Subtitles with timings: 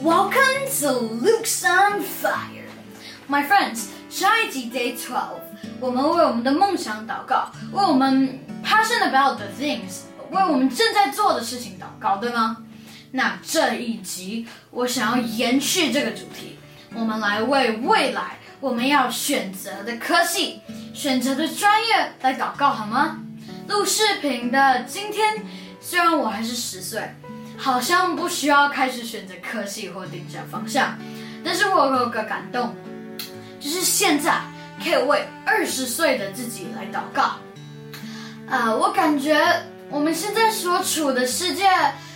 [0.00, 0.90] Welcome to
[1.22, 2.64] Luke's on Fire,
[3.28, 3.88] my friends.
[4.08, 5.40] 上一集 Day Twelve，
[5.80, 12.56] 我们为我们的梦想祷告，为我们 passion about the things，为我们正在做的事情祷告，对吗？
[13.10, 16.58] 那这一集我想要延续这个主题，
[16.94, 20.62] 我们来为未来我们要选择的科系、
[20.94, 23.18] 选择的专业来祷告，好吗？
[23.68, 25.44] 录视频的今天，
[25.80, 27.14] 虽然我还是十岁。
[27.62, 30.98] 好像不需要开始选择科系或定下方向，
[31.44, 32.74] 但是我有个感动，
[33.60, 34.40] 就是现在
[34.82, 37.36] 可以为二十岁的自己来祷告。
[38.50, 39.40] 啊，我感觉
[39.88, 41.68] 我们现在所处的世界，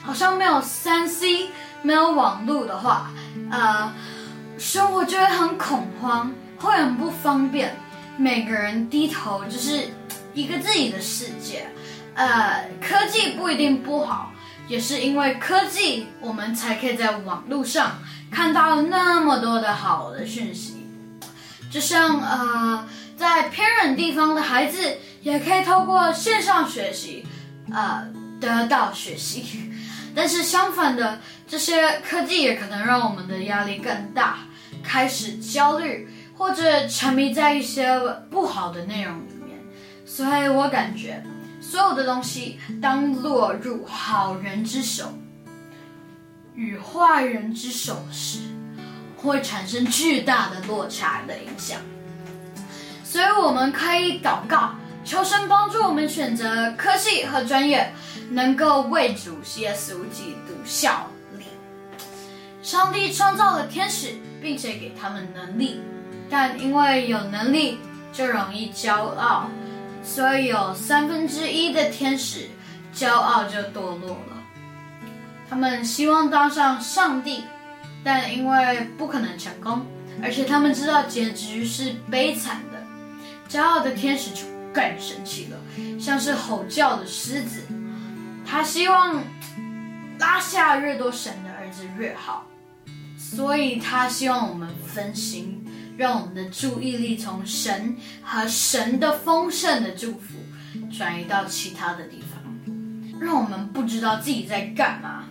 [0.00, 1.48] 好像没有三 C，
[1.82, 3.10] 没有网络的话，
[3.50, 3.92] 呃，
[4.58, 7.76] 生活就会很恐慌，会很不方便。
[8.16, 9.88] 每个人低头就是
[10.34, 11.66] 一个自己的世界，
[12.14, 14.31] 呃，科技不一定不好。
[14.68, 17.98] 也是因为科技，我们才可以在网络上
[18.30, 20.86] 看到那么多的好的讯息。
[21.70, 27.26] 就像呃，在偏远地方的孩子，也可以透过线上学习，
[27.72, 28.06] 呃，
[28.40, 29.70] 得到学习。
[30.14, 34.40] 但是相反的，这些科技也可能让我们的压力更大，
[34.82, 37.98] 开始焦虑，或者沉迷在一些
[38.30, 39.58] 不好的内容里面。
[40.04, 41.22] 所以我感觉。
[41.72, 45.10] 所有的东西，当落入好人之手
[46.54, 48.40] 与坏人之手时，
[49.16, 51.80] 会产生巨大的落差的影响。
[53.02, 57.90] 所以，我们可以祷告，求神帮助我们选择科技和专业，
[58.28, 61.46] 能够为主耶稣基督效力。
[62.62, 64.08] 上帝创造了天使，
[64.42, 65.80] 并且给他们能力，
[66.28, 67.78] 但因为有能力
[68.12, 69.48] 就容易骄傲。
[70.02, 72.48] 所以有三分之一的天使
[72.94, 74.42] 骄傲就堕落了，
[75.48, 77.44] 他们希望当上上帝，
[78.04, 79.86] 但因为不可能成功，
[80.22, 82.82] 而且他们知道结局是悲惨的，
[83.48, 84.42] 骄傲的天使就
[84.74, 87.62] 更生气了，像是吼叫的狮子，
[88.44, 89.22] 他希望
[90.18, 92.44] 拉下越多神的儿子越好，
[93.16, 95.64] 所以他希望我们分心。
[96.02, 100.34] 让我们的注意力从神和神的丰盛的祝福
[100.90, 102.42] 转移到其他的地方，
[103.20, 105.26] 让我们不知道自己在干嘛，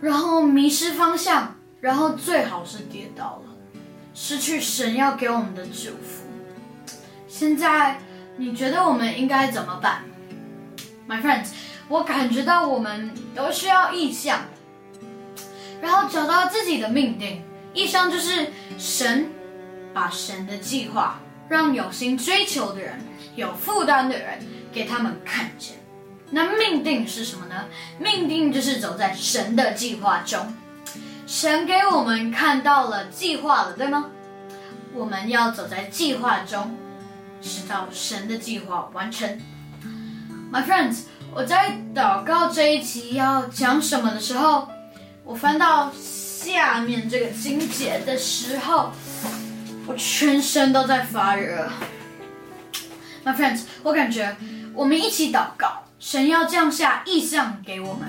[0.00, 3.56] 然后迷失方向，然后最好是跌倒了，
[4.14, 6.22] 失去神要给我们的祝福。
[7.26, 7.98] 现在
[8.36, 10.04] 你觉得我们应该怎么办
[11.08, 11.48] ，My friends？
[11.88, 14.42] 我感觉到我们都需要意向，
[15.82, 17.42] 然后找到自己的命定。
[17.74, 19.32] 意向就是神。
[19.96, 21.18] 把神的计划
[21.48, 23.00] 让有心追求的人、
[23.34, 24.38] 有负担的人
[24.70, 25.76] 给他们看见。
[26.28, 27.64] 那命定是什么呢？
[27.98, 30.54] 命定就是走在神的计划中。
[31.26, 34.10] 神给我们看到了计划了，对吗？
[34.92, 36.76] 我们要走在计划中，
[37.40, 39.40] 直到神的计划完成。
[40.52, 44.68] My friends，我在祷告这一期要讲什么的时候，
[45.24, 48.92] 我翻到下面这个经节的时候。
[49.86, 51.70] 我全身都在发热
[53.24, 54.36] ，My friends，我感觉
[54.74, 58.08] 我们一起祷告，神要降下意象给我们，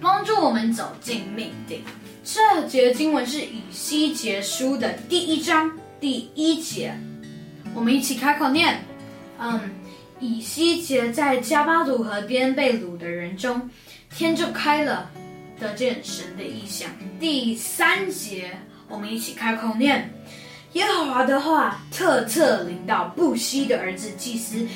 [0.00, 1.82] 帮助我们走进命定。
[2.24, 5.70] 这节经文是以西结书的第一章
[6.00, 6.94] 第一节，
[7.74, 8.82] 我们一起开口念。
[9.38, 9.60] 嗯，
[10.18, 13.68] 以西结在加巴鲁河边被掳的人中，
[14.08, 15.10] 天就开了，
[15.58, 16.88] 得见神的意象。
[17.20, 18.56] 第三节，
[18.88, 20.10] 我们一起开口念。
[20.72, 24.68] 耶和华的话特特临到布西的儿子祭司以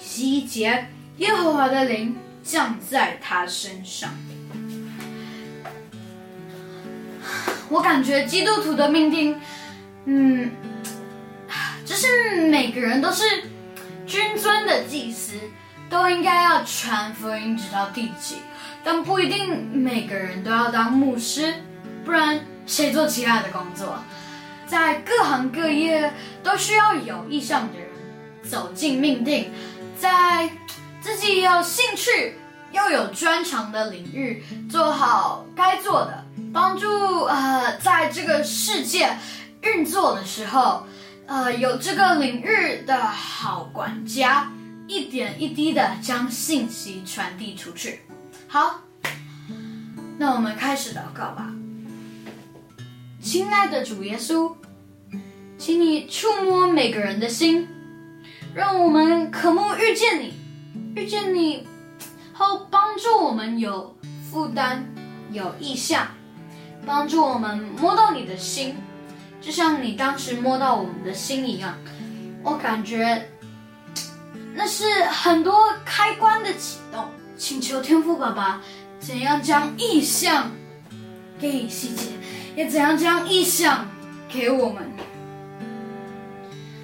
[0.00, 0.88] 西结，
[1.18, 4.10] 耶和华的灵降在他身上。
[7.68, 9.40] 我感觉基督徒的命定，
[10.06, 10.50] 嗯，
[11.84, 13.24] 就是每个人都是
[14.06, 15.34] 君尊的祭司，
[15.88, 18.36] 都应该要传福音直到地极，
[18.82, 21.54] 但不一定每个人都要当牧师，
[22.04, 23.98] 不然谁做其他的工作？
[24.66, 26.12] 在各行各业
[26.42, 27.88] 都需要有意向的人
[28.42, 29.50] 走进命定，
[29.98, 30.50] 在
[31.00, 32.36] 自己有兴趣
[32.72, 39.16] 又有专长的领域做好该做的，帮助呃在这个世界
[39.62, 40.86] 运作的时候，
[41.26, 44.50] 呃有这个领域的好管家，
[44.88, 48.00] 一点一滴的将信息传递出去。
[48.48, 48.80] 好，
[50.18, 51.52] 那我们开始祷告吧。
[53.24, 54.52] 亲爱的主耶稣，
[55.56, 57.66] 请你触摸每个人的心，
[58.54, 60.34] 让我们渴慕遇见你，
[60.94, 61.66] 遇见你
[62.34, 63.96] 后帮助我们有
[64.30, 64.86] 负担、
[65.32, 66.06] 有意向，
[66.84, 68.76] 帮助我们摸到你的心，
[69.40, 71.74] 就像你当时摸到我们的心一样。
[72.42, 73.26] 我感觉
[74.54, 77.06] 那是很多开关的启动。
[77.38, 78.62] 请求天父爸爸
[79.00, 80.52] 怎样将意向
[81.40, 82.04] 给细节，
[82.56, 83.88] 也怎样将意象
[84.28, 84.90] 给我们。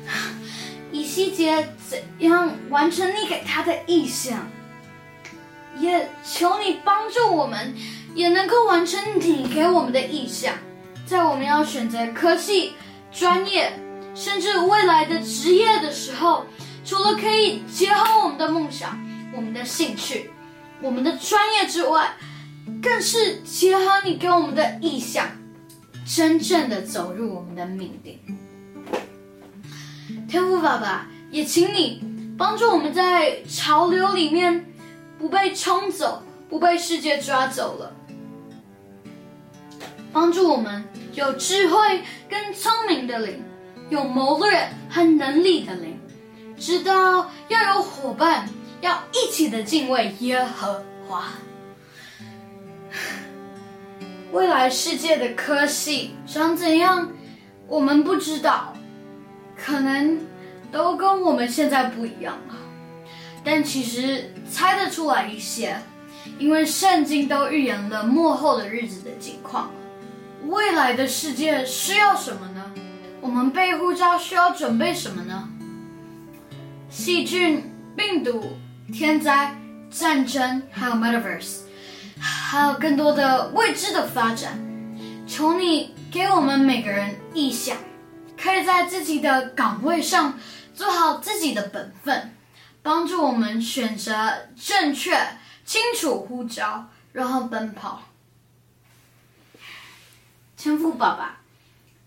[0.93, 4.49] 以西结怎样完成你给他的意象？
[5.79, 7.75] 也求你帮助我们，
[8.15, 10.53] 也能够完成你给我们的意向。
[11.07, 12.75] 在我们要选择科技、
[13.11, 13.73] 专业，
[14.15, 16.45] 甚至未来的职业的时候，
[16.85, 19.01] 除了可以结合我们的梦想、
[19.35, 20.31] 我们的兴趣、
[20.83, 22.15] 我们的专业之外，
[22.83, 25.27] 更是结合你给我们的意向，
[26.13, 28.19] 真正的走入我们的命定。
[30.29, 32.03] 天父爸爸，也请你
[32.37, 34.67] 帮助我们在潮流里面。
[35.21, 37.95] 不被冲走，不被世界抓走了，
[40.15, 41.77] 帮助我们有智慧
[42.27, 43.45] 跟聪明的灵，
[43.91, 46.01] 有谋略和能力的灵，
[46.57, 48.49] 知道要有伙伴，
[48.81, 51.25] 要一起的敬畏耶和华。
[54.33, 57.11] 未来世界的科系长怎样，
[57.67, 58.75] 我们不知道，
[59.57, 60.21] 可能
[60.71, 62.55] 都跟我们现在不一样了。
[63.43, 65.77] 但其实猜得出来一些，
[66.39, 69.71] 因为圣经都预言了末后的日子的情况。
[70.47, 72.73] 未来的世界需要什么呢？
[73.21, 75.49] 我们被护照需要准备什么呢？
[76.89, 77.65] 细菌、
[77.97, 78.53] 病毒、
[78.93, 79.57] 天灾、
[79.91, 81.63] 战争，还有 Metaverse，
[82.21, 84.59] 还有更多的未知的发展。
[85.27, 87.77] 求你给我们每个人意向，
[88.37, 90.39] 可以在自己的岗位上
[90.75, 92.37] 做好自己的本分。
[92.83, 95.15] 帮助我们选择正确、
[95.65, 98.03] 清楚呼召，然后奔跑。
[100.57, 101.41] 天赋爸爸，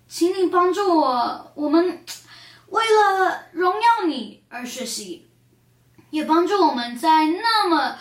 [0.08, 2.04] 请你帮助我，我们
[2.70, 5.28] 为了荣耀你而学习，
[6.10, 7.98] 也帮助我们在那么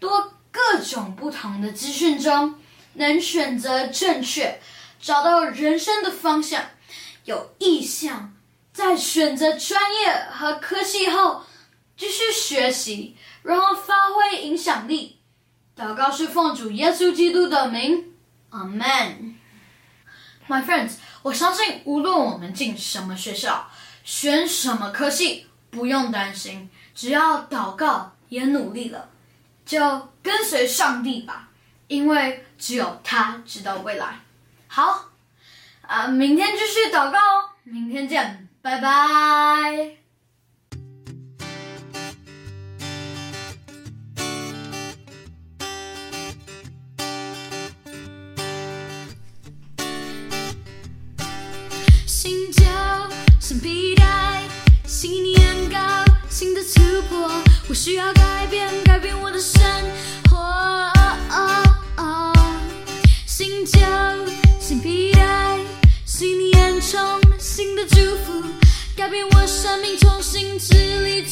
[0.00, 2.54] 多各种不同的资讯中，
[2.94, 4.58] 能选择正确，
[4.98, 6.64] 找到人生的方向，
[7.24, 8.32] 有意向，
[8.72, 11.42] 在选择专业和科技后。
[11.98, 15.18] 继续学习，然后发挥影响力。
[15.74, 18.12] 祷告是奉主耶稣基督的名
[18.50, 19.32] ，Amen。
[20.46, 23.70] My friends，我相信无论我们进什么学校，
[24.04, 29.08] 选什么科系，不用担心，只要祷告，也努力了，
[29.66, 29.78] 就
[30.22, 31.48] 跟随上帝吧，
[31.88, 34.20] 因为只有他知道未来。
[34.68, 35.10] 好，
[35.82, 39.96] 啊，明天继续祷告哦，明天见，拜拜。
[57.68, 59.25] 我需要改变，改变我
[69.06, 70.74] 改变我生命，重新治
[71.04, 71.22] 理